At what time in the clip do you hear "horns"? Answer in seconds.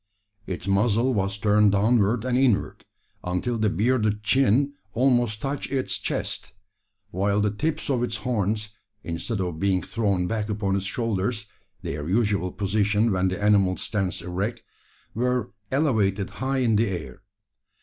8.25-8.69